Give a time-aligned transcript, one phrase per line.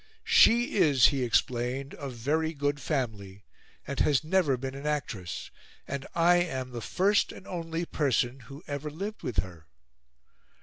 [0.25, 3.45] "She is," he explained, "of very good family,
[3.85, 5.51] and has never been an actress,
[5.87, 9.67] and I am the first and only person who ever lived with her.